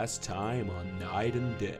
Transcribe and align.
last 0.00 0.22
time 0.22 0.68
on 0.68 0.98
Knight 0.98 1.32
and 1.32 1.56
Day. 1.56 1.78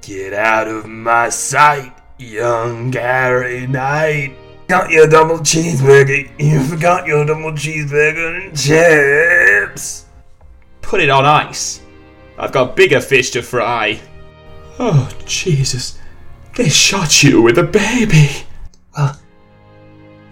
Get 0.00 0.32
out 0.32 0.68
of 0.68 0.86
my 0.86 1.28
sight, 1.28 1.92
young 2.16 2.90
Gary 2.90 3.66
Knight. 3.66 4.34
Got 4.68 4.90
your 4.90 5.06
double 5.06 5.40
cheeseburger. 5.40 6.30
You 6.40 6.64
forgot 6.64 7.06
your 7.06 7.26
double 7.26 7.52
cheeseburger 7.52 8.42
and 8.42 8.56
chips. 8.58 10.06
Put 10.80 11.00
it 11.02 11.10
on 11.10 11.26
ice. 11.26 11.82
I've 12.38 12.52
got 12.52 12.74
bigger 12.74 13.02
fish 13.02 13.32
to 13.32 13.42
fry. 13.42 14.00
Oh, 14.78 15.10
Jesus. 15.26 15.98
They 16.56 16.70
shot 16.70 17.22
you 17.22 17.42
with 17.42 17.58
a 17.58 17.64
baby. 17.64 18.30
Well, 18.96 19.20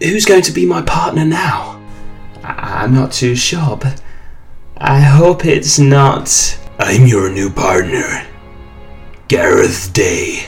who's 0.02 0.24
going 0.24 0.42
to 0.42 0.52
be 0.52 0.64
my 0.64 0.80
partner 0.80 1.26
now? 1.26 1.82
I- 2.42 2.82
I'm 2.82 2.94
not 2.94 3.12
too 3.12 3.36
sure, 3.36 3.76
but 3.76 4.00
I 4.78 5.00
hope 5.00 5.44
it's 5.44 5.78
not. 5.78 6.56
I'm 6.88 7.04
your 7.04 7.28
new 7.28 7.50
partner, 7.50 8.24
Gareth 9.26 9.92
Day. 9.92 10.46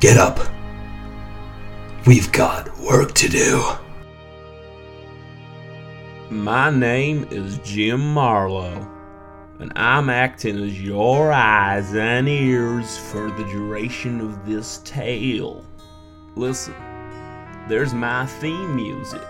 Get 0.00 0.18
up. 0.18 0.40
We've 2.08 2.32
got 2.32 2.76
work 2.80 3.12
to 3.14 3.28
do. 3.28 3.62
My 6.28 6.70
name 6.70 7.28
is 7.30 7.58
Jim 7.58 8.00
Marlowe, 8.14 8.84
and 9.60 9.72
I'm 9.76 10.10
acting 10.10 10.60
as 10.60 10.82
your 10.82 11.32
eyes 11.32 11.94
and 11.94 12.28
ears 12.28 12.98
for 12.98 13.30
the 13.30 13.44
duration 13.44 14.20
of 14.20 14.44
this 14.44 14.78
tale. 14.84 15.64
Listen, 16.34 16.74
there's 17.68 17.94
my 17.94 18.26
theme 18.26 18.74
music, 18.74 19.22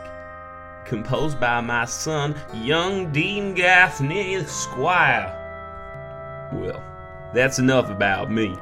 composed 0.86 1.38
by 1.38 1.60
my 1.60 1.84
son, 1.84 2.34
young 2.54 3.12
Dean 3.12 3.52
Gaffney 3.52 4.42
Squire. 4.44 5.35
Well, 6.52 6.82
that's 7.34 7.58
enough 7.58 7.90
about 7.90 8.30
me. 8.30 8.56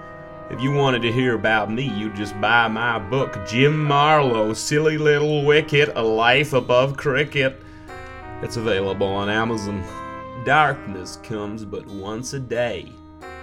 If 0.50 0.60
you 0.60 0.72
wanted 0.72 1.02
to 1.02 1.12
hear 1.12 1.34
about 1.34 1.70
me, 1.70 1.84
you'd 1.84 2.16
just 2.16 2.38
buy 2.40 2.68
my 2.68 2.98
book, 2.98 3.38
Jim 3.46 3.82
Marlowe, 3.82 4.52
Silly 4.52 4.98
Little 4.98 5.44
Wicket, 5.44 5.92
A 5.96 6.02
Life 6.02 6.52
Above 6.52 6.96
Cricket. 6.96 7.60
It's 8.42 8.56
available 8.56 9.06
on 9.06 9.30
Amazon. 9.30 9.82
Darkness 10.44 11.18
comes 11.22 11.64
but 11.64 11.86
once 11.86 12.34
a 12.34 12.38
day. 12.38 12.92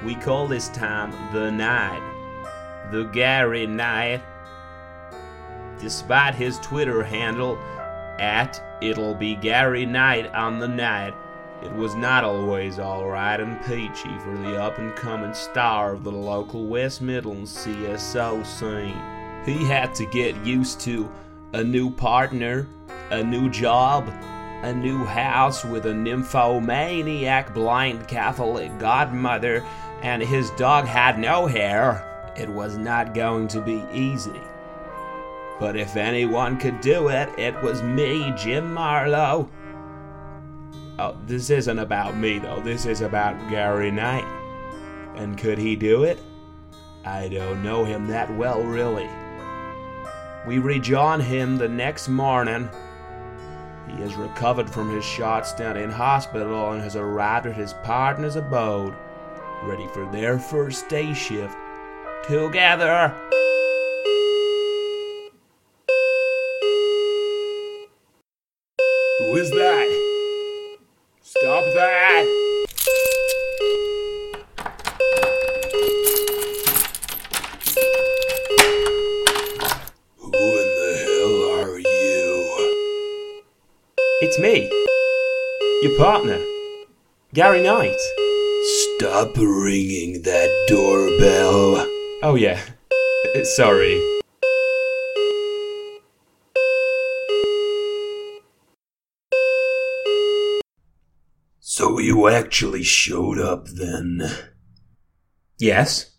We 0.05 0.15
call 0.15 0.47
this 0.47 0.69
time 0.69 1.11
the 1.33 1.51
night. 1.51 2.01
The 2.91 3.05
Gary 3.05 3.65
Night. 3.65 4.21
Despite 5.79 6.35
his 6.35 6.59
Twitter 6.59 7.03
handle 7.03 7.57
at 8.19 8.61
It'll 8.81 9.15
Be 9.15 9.35
Gary 9.35 9.85
Night 9.85 10.31
on 10.35 10.59
the 10.59 10.67
night, 10.67 11.15
it 11.63 11.71
was 11.73 11.93
not 11.95 12.23
always 12.23 12.79
alright 12.79 13.39
and 13.39 13.63
peachy 13.65 14.17
for 14.23 14.35
the 14.37 14.61
up 14.61 14.79
and 14.79 14.95
coming 14.95 15.33
star 15.33 15.93
of 15.93 16.03
the 16.03 16.11
local 16.11 16.65
West 16.65 17.01
Midlands 17.01 17.55
CSO 17.65 18.45
scene. 18.45 18.99
He 19.45 19.65
had 19.65 19.93
to 19.95 20.05
get 20.05 20.35
used 20.45 20.79
to 20.81 21.09
a 21.53 21.63
new 21.63 21.91
partner, 21.91 22.67
a 23.11 23.23
new 23.23 23.49
job, 23.49 24.07
a 24.63 24.73
new 24.73 25.03
house 25.03 25.63
with 25.63 25.85
a 25.85 25.93
nymphomaniac 25.93 27.53
blind 27.53 28.07
Catholic 28.07 28.77
godmother, 28.79 29.63
and 30.01 30.21
his 30.21 30.49
dog 30.51 30.85
had 30.85 31.19
no 31.19 31.45
hair. 31.45 32.07
It 32.37 32.49
was 32.49 32.77
not 32.77 33.13
going 33.13 33.47
to 33.49 33.61
be 33.61 33.83
easy. 33.93 34.39
But 35.59 35.75
if 35.75 35.95
anyone 35.95 36.57
could 36.57 36.81
do 36.81 37.09
it, 37.09 37.29
it 37.37 37.61
was 37.61 37.83
me, 37.83 38.33
Jim 38.35 38.73
Marlowe. 38.73 39.49
Oh, 40.99 41.15
this 41.25 41.49
isn't 41.49 41.79
about 41.79 42.15
me 42.15 42.39
though. 42.39 42.59
This 42.59 42.85
is 42.85 43.01
about 43.01 43.49
Gary 43.49 43.91
Knight. 43.91 44.25
And 45.15 45.37
could 45.37 45.57
he 45.57 45.75
do 45.75 46.03
it? 46.03 46.19
I 47.05 47.27
don't 47.27 47.63
know 47.63 47.83
him 47.83 48.07
that 48.07 48.33
well, 48.35 48.61
really. 48.61 49.09
We 50.47 50.59
rejoin 50.59 51.19
him 51.19 51.57
the 51.57 51.69
next 51.69 52.07
morning. 52.07 52.69
He 53.87 54.01
has 54.01 54.15
recovered 54.15 54.69
from 54.69 54.93
his 54.93 55.03
shots 55.03 55.53
down 55.53 55.77
in 55.77 55.89
hospital 55.89 56.71
and 56.71 56.81
has 56.81 56.95
arrived 56.95 57.47
at 57.47 57.55
his 57.55 57.73
partner's 57.83 58.35
abode, 58.35 58.95
ready 59.63 59.87
for 59.93 60.09
their 60.11 60.39
first 60.39 60.87
day 60.87 61.13
shift 61.13 61.55
together. 62.27 63.13
Partner. 86.01 86.43
Gary 87.31 87.61
Knight. 87.61 87.95
Stop 88.97 89.37
ringing 89.37 90.23
that 90.23 90.49
doorbell. 90.67 91.87
Oh, 92.23 92.33
yeah. 92.33 92.59
Sorry. 93.43 94.01
So 101.59 101.99
you 101.99 102.27
actually 102.29 102.81
showed 102.81 103.37
up 103.37 103.67
then? 103.67 104.23
Yes? 105.59 106.17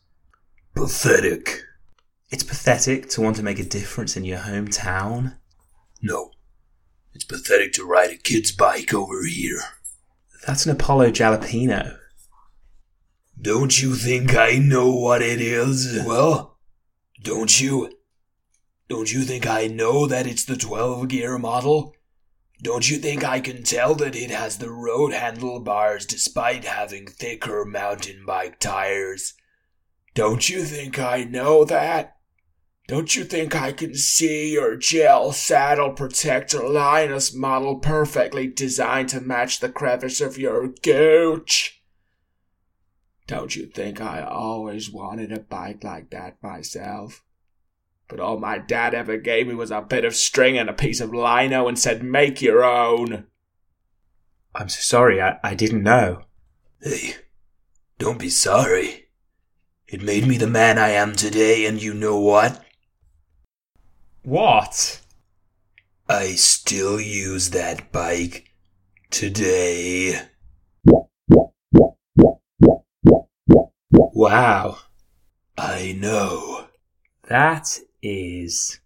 Pathetic. 0.76 1.60
It's 2.31 2.44
pathetic 2.44 3.09
to 3.10 3.20
want 3.20 3.34
to 3.34 3.43
make 3.43 3.59
a 3.59 3.64
difference 3.64 4.16
in 4.16 4.25
your 4.25 4.38
hometown. 4.38 5.38
No. 6.00 6.31
It's 7.14 7.24
pathetic 7.24 7.72
to 7.74 7.84
ride 7.84 8.10
a 8.10 8.16
kid's 8.16 8.52
bike 8.52 8.92
over 8.94 9.24
here. 9.24 9.60
That's 10.46 10.66
an 10.66 10.72
Apollo 10.72 11.10
Jalapeno. 11.10 11.98
Don't 13.40 13.80
you 13.82 13.94
think 13.94 14.34
I 14.34 14.58
know 14.58 14.90
what 14.90 15.22
it 15.22 15.40
is? 15.40 16.04
Well, 16.06 16.58
don't 17.22 17.60
you? 17.60 17.92
Don't 18.88 19.12
you 19.12 19.22
think 19.22 19.46
I 19.46 19.66
know 19.66 20.06
that 20.06 20.26
it's 20.26 20.44
the 20.44 20.56
12 20.56 21.08
gear 21.08 21.38
model? 21.38 21.94
Don't 22.62 22.88
you 22.88 22.98
think 22.98 23.24
I 23.24 23.40
can 23.40 23.64
tell 23.64 23.94
that 23.96 24.14
it 24.14 24.30
has 24.30 24.58
the 24.58 24.70
road 24.70 25.12
handlebars 25.12 26.06
despite 26.06 26.64
having 26.64 27.06
thicker 27.06 27.64
mountain 27.64 28.24
bike 28.24 28.60
tires? 28.60 29.34
Don't 30.14 30.48
you 30.48 30.62
think 30.64 30.98
I 30.98 31.24
know 31.24 31.64
that? 31.64 32.16
Don't 32.88 33.15
you 33.15 33.25
think 33.25 33.54
I 33.54 33.72
can 33.72 33.94
see 33.94 34.53
your 34.53 34.76
gel 34.76 35.32
saddle 35.32 35.93
protector 35.93 36.69
Linus 36.69 37.32
model 37.34 37.76
perfectly 37.76 38.48
designed 38.48 39.09
to 39.10 39.20
match 39.20 39.60
the 39.60 39.69
crevice 39.69 40.20
of 40.20 40.37
your 40.37 40.69
gooch? 40.69 41.82
Don't 43.26 43.54
you 43.54 43.66
think 43.66 44.00
I 44.00 44.22
always 44.22 44.91
wanted 44.91 45.32
a 45.32 45.38
bike 45.41 45.84
like 45.84 46.10
that 46.10 46.43
myself? 46.43 47.22
But 48.09 48.20
all 48.20 48.38
my 48.38 48.59
dad 48.59 48.94
ever 48.94 49.16
gave 49.16 49.47
me 49.47 49.54
was 49.54 49.70
a 49.70 49.81
bit 49.81 50.04
of 50.04 50.14
string 50.14 50.59
and 50.59 50.69
a 50.69 50.75
piece 50.75 51.00
of 51.00 51.14
lino 51.14 51.69
and 51.69 51.78
said, 51.78 52.03
make 52.03 52.43
your 52.43 52.62
own. 52.64 53.26
I'm 54.54 54.69
so 54.69 54.81
sorry, 54.81 55.22
I, 55.22 55.38
I 55.43 55.54
didn't 55.54 55.82
know. 55.82 56.25
Hey, 56.82 57.14
don't 57.99 58.19
be 58.19 58.28
sorry. 58.28 59.06
It 59.87 60.03
made 60.03 60.26
me 60.26 60.37
the 60.37 60.47
man 60.47 60.78
I 60.78 60.91
am 60.91 61.14
today, 61.14 61.64
and 61.64 61.82
you 61.82 61.94
know 61.94 62.19
what? 62.19 62.62
What? 64.24 65.00
I 66.08 66.34
still 66.36 67.00
use 67.00 67.50
that 67.50 67.90
bike 67.90 68.52
today. 69.10 70.20
Wow. 73.90 74.78
I 75.58 75.96
know. 75.98 76.69
That 77.28 77.80
is. 78.00 78.78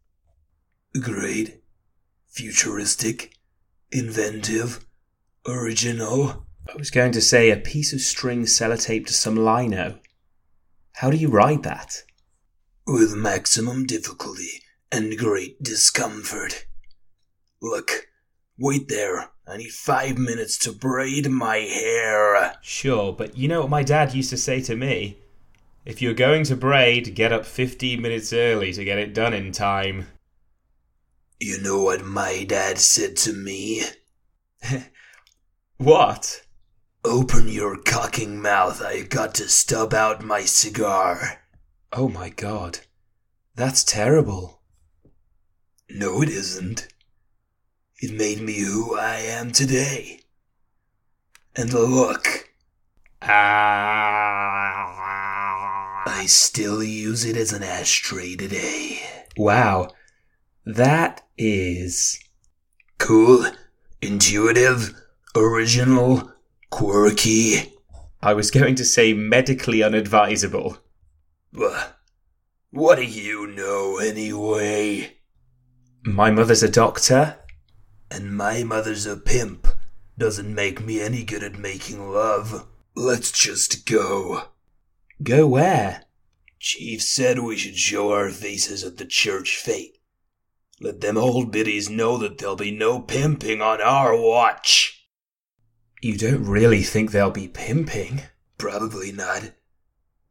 Great, 0.98 1.62
futuristic, 2.28 3.34
inventive, 3.92 4.86
original. 5.46 6.46
I 6.66 6.76
was 6.78 6.90
going 6.90 7.12
to 7.12 7.20
say 7.20 7.50
a 7.50 7.58
piece 7.58 7.92
of 7.92 8.00
string 8.00 8.44
sellotaped 8.44 9.08
to 9.08 9.12
some 9.12 9.36
lino. 9.36 9.98
How 10.94 11.10
do 11.10 11.18
you 11.18 11.28
ride 11.28 11.62
that? 11.64 12.04
With 12.86 13.14
maximum 13.14 13.84
difficulty 13.84 14.62
and 14.90 15.18
great 15.18 15.62
discomfort. 15.62 16.66
Look, 17.60 18.08
wait 18.58 18.88
there. 18.88 19.30
I 19.46 19.56
need 19.58 19.70
five 19.70 20.18
minutes 20.18 20.58
to 20.58 20.72
braid 20.72 21.30
my 21.30 21.58
hair. 21.58 22.54
Sure, 22.62 23.12
but 23.12 23.36
you 23.36 23.48
know 23.48 23.60
what 23.60 23.70
my 23.70 23.82
dad 23.82 24.14
used 24.14 24.30
to 24.30 24.36
say 24.36 24.60
to 24.62 24.76
me? 24.76 25.18
If 25.84 26.02
you're 26.02 26.14
going 26.14 26.44
to 26.44 26.56
braid, 26.56 27.14
get 27.14 27.32
up 27.32 27.46
15 27.46 28.02
minutes 28.02 28.32
early 28.32 28.72
to 28.72 28.84
get 28.84 28.98
it 28.98 29.14
done 29.14 29.34
in 29.34 29.52
time. 29.52 30.08
You 31.38 31.60
know 31.60 31.82
what 31.82 32.04
my 32.04 32.44
dad 32.44 32.78
said 32.78 33.16
to 33.18 33.32
me? 33.32 33.82
What? 35.78 36.46
Open 37.04 37.48
your 37.48 37.76
cocking 37.76 38.40
mouth. 38.40 38.80
I 38.82 39.02
got 39.02 39.34
to 39.34 39.48
stub 39.48 39.92
out 39.92 40.24
my 40.24 40.40
cigar. 40.40 41.42
Oh 41.92 42.08
my 42.08 42.30
god. 42.30 42.80
That's 43.54 43.84
terrible. 43.84 44.55
No, 45.88 46.22
it 46.22 46.28
isn't. 46.28 46.88
It 48.00 48.12
made 48.12 48.40
me 48.40 48.58
who 48.60 48.96
I 48.98 49.16
am 49.16 49.52
today. 49.52 50.20
And 51.54 51.72
look, 51.72 52.50
I 56.08 56.24
still 56.26 56.82
use 56.82 57.24
it 57.24 57.36
as 57.36 57.52
an 57.52 57.62
ashtray 57.62 58.36
today. 58.36 59.00
Wow. 59.36 59.88
That 60.64 61.22
is. 61.38 62.18
Cool, 62.98 63.46
intuitive, 64.02 64.94
original, 65.34 66.32
quirky. 66.70 67.72
I 68.22 68.32
was 68.34 68.50
going 68.50 68.74
to 68.76 68.84
say 68.84 69.12
medically 69.14 69.82
unadvisable. 69.82 70.78
Wha- 71.52 71.88
What 72.70 72.96
do 72.96 73.04
you 73.04 73.46
know 73.46 73.98
anyway? 73.98 75.15
My 76.08 76.30
mother's 76.30 76.62
a 76.62 76.68
doctor. 76.68 77.36
And 78.12 78.36
my 78.36 78.62
mother's 78.62 79.06
a 79.06 79.16
pimp. 79.16 79.66
Doesn't 80.16 80.54
make 80.54 80.80
me 80.80 81.00
any 81.00 81.24
good 81.24 81.42
at 81.42 81.58
making 81.58 82.12
love. 82.12 82.68
Let's 82.94 83.32
just 83.32 83.86
go. 83.86 84.50
Go 85.20 85.48
where? 85.48 86.04
Chief 86.60 87.02
said 87.02 87.40
we 87.40 87.56
should 87.56 87.76
show 87.76 88.12
our 88.12 88.30
faces 88.30 88.84
at 88.84 88.98
the 88.98 89.04
church 89.04 89.56
fete. 89.56 89.98
Let 90.80 91.00
them 91.00 91.16
old 91.16 91.50
biddies 91.50 91.90
know 91.90 92.16
that 92.18 92.38
there'll 92.38 92.54
be 92.54 92.70
no 92.70 93.00
pimping 93.00 93.60
on 93.60 93.80
our 93.80 94.16
watch. 94.16 95.08
You 96.02 96.16
don't 96.16 96.44
really 96.44 96.84
think 96.84 97.10
they'll 97.10 97.32
be 97.32 97.48
pimping? 97.48 98.22
Probably 98.58 99.10
not. 99.10 99.50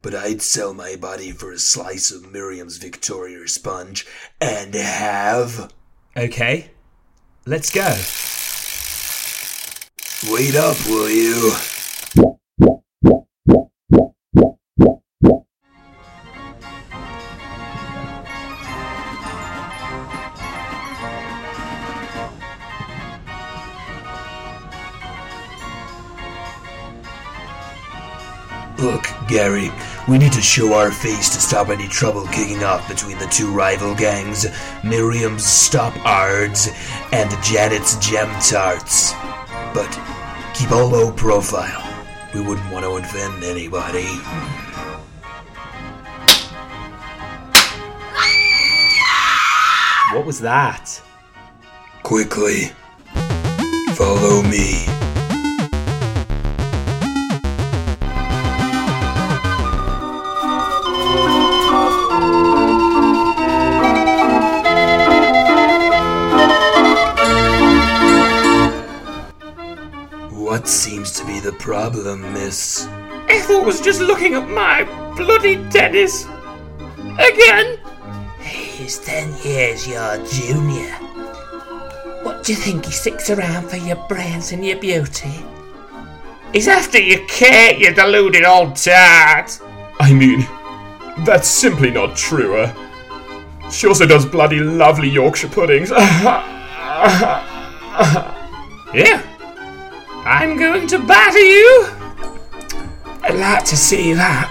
But 0.06 0.14
I'd 0.14 0.40
sell 0.40 0.72
my 0.72 0.94
body 0.94 1.32
for 1.32 1.50
a 1.50 1.58
slice 1.58 2.12
of 2.12 2.30
Miriam's 2.30 2.76
Victoria 2.76 3.48
sponge 3.48 4.06
and 4.40 4.72
have. 4.72 5.72
Okay. 6.16 6.70
Let's 7.44 7.72
go. 7.72 7.88
Wait 10.32 10.54
up, 10.54 10.76
will 10.86 11.10
you? 11.10 11.50
We 30.16 30.24
need 30.24 30.32
to 30.32 30.40
show 30.40 30.72
our 30.72 30.90
face 30.90 31.28
to 31.28 31.38
stop 31.38 31.68
any 31.68 31.86
trouble 31.86 32.26
kicking 32.28 32.64
off 32.64 32.88
between 32.88 33.18
the 33.18 33.26
two 33.26 33.52
rival 33.52 33.94
gangs 33.94 34.46
Miriam's 34.82 35.44
Stop 35.44 35.94
Ards 36.06 36.70
and 37.12 37.30
Janet's 37.44 37.96
Gem 37.98 38.26
Tarts. 38.40 39.12
But 39.74 39.90
keep 40.54 40.70
a 40.70 40.74
low 40.74 41.12
profile. 41.12 41.82
We 42.32 42.40
wouldn't 42.40 42.72
want 42.72 42.86
to 42.86 42.92
offend 42.92 43.44
anybody. 43.44 44.06
What 50.14 50.24
was 50.24 50.40
that? 50.40 50.98
Quickly, 52.02 52.70
follow 53.96 54.42
me. 54.44 55.05
The 71.46 71.52
problem, 71.52 72.32
miss? 72.32 72.88
Ethel 73.28 73.62
was 73.62 73.80
just 73.80 74.00
looking 74.00 74.34
at 74.34 74.48
my 74.48 74.82
bloody 75.14 75.54
Dennis. 75.70 76.24
Again? 77.20 77.78
He's 78.40 78.98
ten 78.98 79.32
years 79.44 79.86
your 79.86 80.16
junior. 80.26 80.90
What 82.24 82.42
do 82.42 82.52
you 82.52 82.58
think 82.58 82.86
he 82.86 82.90
sticks 82.90 83.30
around 83.30 83.70
for 83.70 83.76
your 83.76 83.94
brains 84.08 84.50
and 84.50 84.66
your 84.66 84.76
beauty? 84.80 85.44
He's 86.52 86.66
after 86.66 86.98
your 86.98 87.24
Kate, 87.28 87.78
you 87.78 87.94
deluded 87.94 88.44
old 88.44 88.74
tart. 88.74 89.60
I 90.00 90.12
mean, 90.12 90.44
that's 91.24 91.46
simply 91.46 91.92
not 91.92 92.16
true. 92.16 92.56
Uh, 92.56 93.70
she 93.70 93.86
also 93.86 94.04
does 94.04 94.26
bloody 94.26 94.58
lovely 94.58 95.08
Yorkshire 95.08 95.50
puddings. 95.50 95.92
Yeah. 98.94 99.35
I'm 100.26 100.58
going 100.58 100.88
to 100.88 100.98
batter 100.98 101.38
you. 101.38 101.86
I'd 103.22 103.36
like 103.36 103.64
to 103.66 103.76
see 103.76 104.12
that. 104.14 104.50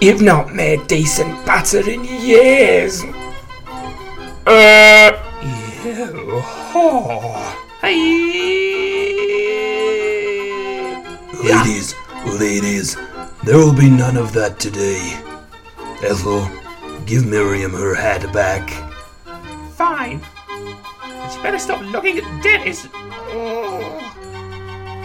You've 0.00 0.22
not 0.22 0.54
made 0.54 0.86
decent 0.86 1.44
batter 1.44 1.80
in 1.90 2.04
years. 2.04 3.02
Uh. 4.46 5.10
You 5.84 6.40
whore. 6.70 7.54
Ladies, 11.42 11.94
ladies, 12.38 12.96
there 13.42 13.58
will 13.58 13.74
be 13.74 13.90
none 13.90 14.16
of 14.16 14.32
that 14.34 14.60
today. 14.60 15.20
Ethel, 16.04 16.48
give 17.04 17.26
Miriam 17.26 17.72
her 17.72 17.96
hat 17.96 18.32
back. 18.32 18.70
Fine. 19.72 20.22
But 20.46 21.34
you 21.34 21.42
better 21.42 21.58
stop 21.58 21.80
looking 21.82 22.18
at 22.18 22.42
Dennis. 22.44 22.86
Oh. 22.94 23.73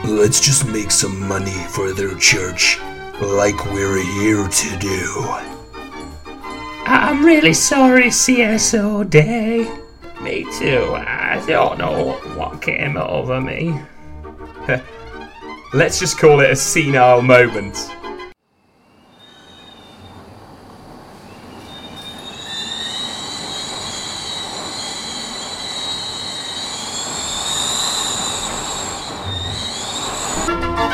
Let's 0.06 0.40
just 0.40 0.66
make 0.66 0.92
some 0.92 1.28
money 1.28 1.63
for 1.69 1.92
their 1.92 2.16
church, 2.16 2.80
like 3.22 3.66
we're 3.66 4.04
here 4.22 4.48
to 4.48 4.78
do. 4.80 5.25
I'm 6.86 7.24
really 7.24 7.54
sorry, 7.54 8.06
CSO 8.06 9.10
Day. 9.10 9.72
Me 10.22 10.46
too. 10.57 10.94
I 10.96 11.44
don't 11.48 11.78
know 11.78 12.13
what 12.36 12.62
came 12.62 12.98
over 12.98 13.40
me. 13.40 13.80
Let's 15.74 16.00
just 16.00 16.18
call 16.18 16.40
it 16.40 16.50
a 16.50 16.56
senile 16.56 17.22
moment. 17.22 17.92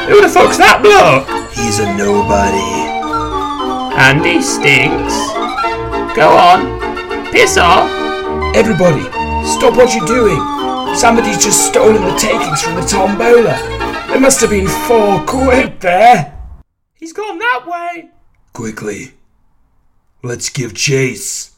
Who 0.07 0.21
the 0.21 0.29
fuck's 0.29 0.57
that 0.57 0.81
bloke? 0.81 1.25
He's 1.51 1.79
a 1.79 1.93
nobody. 1.97 2.93
And 3.97 4.23
he 4.25 4.41
stinks. 4.41 5.15
Go 6.15 6.29
on. 6.29 7.31
Piss 7.31 7.57
off. 7.57 7.89
Everybody, 8.55 9.01
stop 9.57 9.75
what 9.75 9.93
you're 9.93 10.05
doing. 10.05 10.39
Somebody's 10.95 11.43
just 11.43 11.65
stolen 11.65 12.01
the 12.01 12.15
takings 12.15 12.61
from 12.61 12.75
the 12.75 12.81
tombola. 12.81 13.57
There 14.07 14.19
must 14.19 14.39
have 14.41 14.51
been 14.51 14.67
four 14.67 15.25
quid 15.25 15.81
there. 15.81 16.37
He's 16.93 17.11
gone 17.11 17.39
that 17.39 17.65
way. 17.65 18.11
Quickly, 18.53 19.15
let's 20.23 20.49
give 20.49 20.73
chase. 20.73 21.54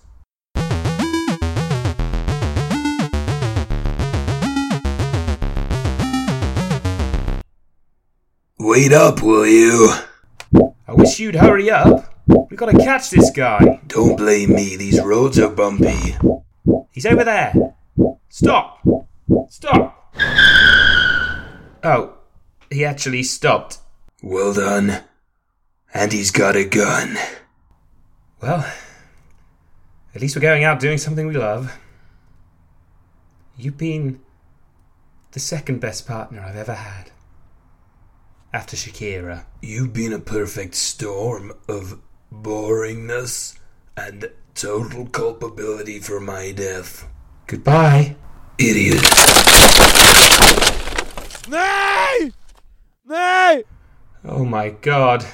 Wait 8.68 8.92
up, 8.92 9.24
will 9.24 9.48
you? 9.48 9.94
I 10.90 10.92
wish 10.92 11.22
you'd 11.22 11.36
hurry 11.36 11.72
up. 11.72 12.14
We've 12.28 12.60
got 12.60 12.70
to 12.70 12.78
catch 12.78 13.10
this 13.10 13.30
guy. 13.30 13.80
Don't 13.88 14.18
blame 14.18 14.54
me, 14.54 14.76
these 14.76 15.02
roads 15.02 15.40
are 15.40 15.50
bumpy. 15.50 16.18
He's 16.92 17.06
over 17.06 17.24
there. 17.24 17.54
Stop. 18.28 18.86
Stop. 19.48 20.14
Oh, 21.82 22.18
he 22.70 22.84
actually 22.84 23.24
stopped. 23.24 23.78
Well 24.22 24.54
done. 24.54 25.02
And 25.94 26.12
he's 26.12 26.32
got 26.32 26.58
a 26.58 26.66
gun. 26.66 27.18
Well, 28.42 28.70
at 30.14 30.20
least 30.20 30.36
we're 30.36 30.42
going 30.42 30.66
out 30.66 30.82
doing 30.82 30.98
something 30.98 31.26
we 31.26 31.38
love. 31.38 31.80
You've 33.56 33.78
been 33.78 34.20
the 35.32 35.40
second 35.40 35.80
best 35.80 36.06
partner 36.06 36.42
I've 36.42 36.58
ever 36.58 36.74
had. 36.74 37.12
After 38.54 38.78
Shakira. 38.78 39.46
You've 39.62 39.94
been 39.94 40.14
a 40.14 40.20
perfect 40.20 40.76
storm 40.76 41.54
of 41.68 42.00
boringness 42.34 43.60
and 43.96 44.32
total 44.56 45.06
culpability 45.08 46.00
for 46.00 46.20
my 46.20 46.52
death. 46.52 47.08
Goodbye. 47.46 48.16
Idiot. 48.58 49.02
Nee! 51.50 52.32
Nee! 53.06 53.64
Oh 54.24 54.46
my 54.46 54.70
god. 54.70 55.26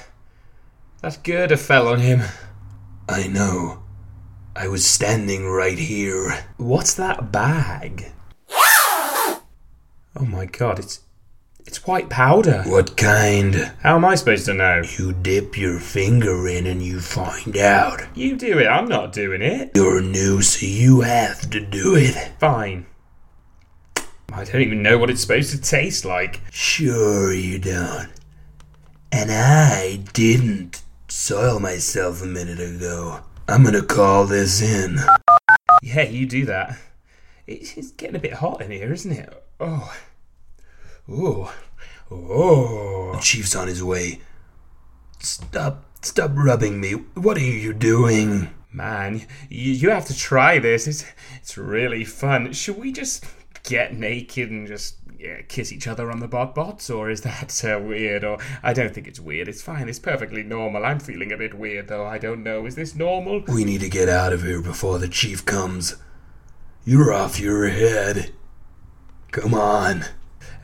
That 1.00 1.22
girder 1.22 1.56
fell 1.56 1.88
on 1.88 2.00
him. 2.00 2.22
I 3.08 3.26
know. 3.26 3.82
I 4.56 4.68
was 4.68 4.84
standing 4.86 5.46
right 5.46 5.78
here. 5.78 6.46
What's 6.56 6.94
that 6.94 7.32
bag? 7.32 8.12
Oh 10.16 10.24
my 10.24 10.46
god, 10.46 10.78
it's 10.78 11.00
it's 11.66 11.86
white 11.86 12.08
powder. 12.08 12.62
What 12.66 12.96
kind? 12.96 13.72
How 13.82 13.96
am 13.96 14.04
I 14.04 14.14
supposed 14.14 14.46
to 14.46 14.54
know? 14.54 14.82
You 14.98 15.12
dip 15.12 15.56
your 15.56 15.78
finger 15.80 16.46
in 16.48 16.66
and 16.66 16.82
you 16.82 17.00
find 17.00 17.56
out. 17.56 18.02
You 18.14 18.36
do 18.36 18.58
it, 18.58 18.66
I'm 18.66 18.88
not 18.88 19.12
doing 19.12 19.42
it. 19.42 19.72
You're 19.74 20.02
new, 20.02 20.42
so 20.42 20.66
you 20.66 21.00
have 21.00 21.50
to 21.50 21.60
do 21.60 21.94
it. 21.96 22.14
Fine. 22.38 22.86
I 24.32 24.44
don't 24.44 24.62
even 24.62 24.82
know 24.82 24.98
what 24.98 25.10
it's 25.10 25.20
supposed 25.20 25.50
to 25.50 25.60
taste 25.60 26.04
like. 26.04 26.40
Sure 26.50 27.32
you 27.32 27.58
don't. 27.58 28.10
And 29.12 29.30
I 29.30 30.02
didn't 30.12 30.82
soil 31.08 31.60
myself 31.60 32.22
a 32.22 32.26
minute 32.26 32.60
ago. 32.60 33.20
I'm 33.48 33.62
gonna 33.62 33.82
call 33.82 34.26
this 34.26 34.60
in. 34.60 34.98
Yeah, 35.82 36.02
you 36.02 36.26
do 36.26 36.46
that. 36.46 36.78
It's 37.46 37.92
getting 37.92 38.16
a 38.16 38.20
bit 38.20 38.32
hot 38.32 38.60
in 38.62 38.70
here, 38.70 38.92
isn't 38.92 39.12
it? 39.12 39.44
Oh. 39.60 39.94
Ooh. 41.08 41.48
Oh. 42.10 43.12
The 43.14 43.20
chief's 43.20 43.56
on 43.56 43.68
his 43.68 43.82
way. 43.82 44.20
Stop. 45.18 45.84
Stop 46.02 46.32
rubbing 46.34 46.80
me. 46.80 46.92
What 46.92 47.36
are 47.36 47.40
you 47.40 47.72
doing? 47.72 48.50
Man, 48.72 49.26
you, 49.48 49.72
you 49.72 49.90
have 49.90 50.06
to 50.06 50.16
try 50.16 50.58
this. 50.58 50.86
It's, 50.86 51.04
it's 51.36 51.56
really 51.56 52.04
fun. 52.04 52.52
Should 52.52 52.78
we 52.78 52.92
just 52.92 53.24
get 53.62 53.94
naked 53.94 54.50
and 54.50 54.66
just 54.66 54.96
yeah, 55.18 55.40
kiss 55.48 55.72
each 55.72 55.86
other 55.86 56.10
on 56.10 56.20
the 56.20 56.28
bot 56.28 56.54
bots, 56.54 56.90
or 56.90 57.08
is 57.08 57.22
that 57.22 57.64
uh, 57.64 57.78
weird? 57.78 58.24
Or 58.24 58.38
I 58.62 58.72
don't 58.72 58.92
think 58.92 59.06
it's 59.06 59.20
weird. 59.20 59.48
It's 59.48 59.62
fine. 59.62 59.88
It's 59.88 59.98
perfectly 59.98 60.42
normal. 60.42 60.84
I'm 60.84 61.00
feeling 61.00 61.32
a 61.32 61.38
bit 61.38 61.54
weird 61.54 61.88
though. 61.88 62.04
I 62.04 62.18
don't 62.18 62.42
know. 62.42 62.66
Is 62.66 62.74
this 62.74 62.94
normal? 62.94 63.42
We 63.48 63.64
need 63.64 63.80
to 63.80 63.88
get 63.88 64.08
out 64.08 64.32
of 64.32 64.42
here 64.42 64.60
before 64.60 64.98
the 64.98 65.08
chief 65.08 65.46
comes. 65.46 65.96
You're 66.84 67.12
off 67.12 67.40
your 67.40 67.68
head. 67.68 68.32
Come 69.30 69.54
on. 69.54 70.04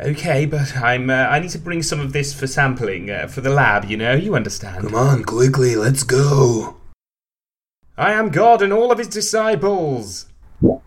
Okay, 0.01 0.47
but 0.47 0.77
I'm. 0.77 1.11
Uh, 1.11 1.15
I 1.15 1.41
need 1.41 1.51
to 1.51 1.59
bring 1.59 1.83
some 1.83 2.01
of 2.01 2.13
this 2.13 2.33
for 2.33 2.47
sampling 2.47 3.11
uh, 3.11 3.27
for 3.27 3.41
the 3.41 3.51
lab. 3.51 3.85
You 3.85 3.97
know, 3.97 4.15
you 4.15 4.35
understand. 4.35 4.85
Come 4.85 4.95
on, 4.95 5.25
quickly, 5.25 5.77
let's 5.77 6.05
go. 6.05 6.77
I 7.99 8.13
am 8.13 8.31
God 8.31 8.63
and 8.63 8.73
all 8.73 8.91
of 8.91 8.99
his 8.99 9.09
disciples. 9.09 10.27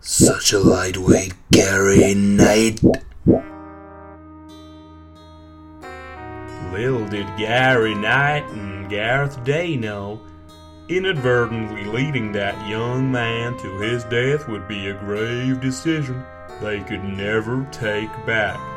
Such 0.00 0.52
a 0.52 0.58
lightweight, 0.58 1.34
Gary 1.52 2.14
Knight. 2.14 2.80
Little 6.72 7.06
did 7.08 7.26
Gary 7.38 7.94
Knight 7.94 8.44
and 8.50 8.90
Gareth 8.90 9.44
Day 9.44 9.76
know, 9.76 10.20
inadvertently 10.88 11.84
leading 11.84 12.32
that 12.32 12.68
young 12.68 13.12
man 13.12 13.56
to 13.58 13.78
his 13.78 14.02
death 14.04 14.48
would 14.48 14.66
be 14.66 14.88
a 14.88 14.94
grave 14.94 15.60
decision 15.60 16.24
they 16.60 16.80
could 16.80 17.04
never 17.04 17.64
take 17.70 18.10
back. 18.26 18.73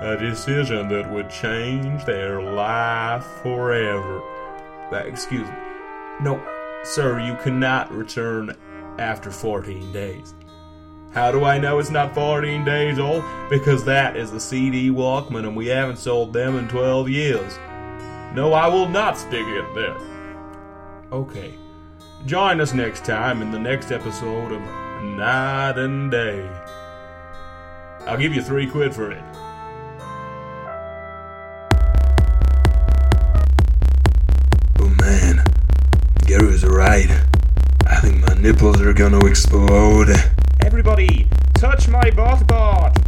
A 0.00 0.16
decision 0.16 0.88
that 0.88 1.10
would 1.10 1.28
change 1.28 2.04
their 2.04 2.40
life 2.40 3.24
forever. 3.42 4.22
Excuse 4.92 5.48
me. 5.48 5.54
No, 6.20 6.40
sir, 6.84 7.18
you 7.20 7.34
cannot 7.42 7.92
return 7.92 8.56
after 8.98 9.30
14 9.30 9.92
days. 9.92 10.34
How 11.12 11.32
do 11.32 11.44
I 11.44 11.58
know 11.58 11.78
it's 11.78 11.90
not 11.90 12.14
14 12.14 12.64
days 12.64 12.98
old? 12.98 13.24
Because 13.50 13.84
that 13.86 14.16
is 14.16 14.30
the 14.30 14.38
CD 14.38 14.90
Walkman 14.90 15.46
and 15.46 15.56
we 15.56 15.66
haven't 15.66 15.98
sold 15.98 16.32
them 16.32 16.56
in 16.56 16.68
12 16.68 17.08
years. 17.08 17.58
No, 18.34 18.52
I 18.52 18.68
will 18.68 18.88
not 18.88 19.18
stick 19.18 19.46
it 19.46 19.74
there. 19.74 19.96
Okay. 21.10 21.54
Join 22.26 22.60
us 22.60 22.74
next 22.74 23.04
time 23.04 23.42
in 23.42 23.50
the 23.50 23.58
next 23.58 23.90
episode 23.90 24.52
of 24.52 24.60
Knight 25.02 25.78
and 25.78 26.10
Day. 26.10 26.48
I'll 28.06 28.18
give 28.18 28.34
you 28.34 28.42
three 28.42 28.66
quid 28.68 28.94
for 28.94 29.10
it. 29.10 29.22
Was 36.60 36.70
right. 36.70 37.08
I 37.86 38.00
think 38.00 38.26
my 38.26 38.34
nipples 38.34 38.80
are 38.80 38.92
gonna 38.92 39.24
explode. 39.26 40.08
Everybody, 40.60 41.28
touch 41.54 41.86
my 41.86 42.10
bot 42.10 42.48
bot. 42.48 43.07